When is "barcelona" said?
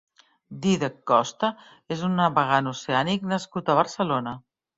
3.83-4.35